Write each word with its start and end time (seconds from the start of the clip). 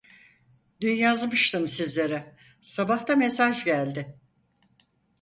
Dün 0.81 0.95
yazmıştım 0.95 1.67
sizlere 1.67 2.35
sabah 2.61 3.07
da 3.07 3.15
mesaj 3.15 3.63
geldi 3.63 4.19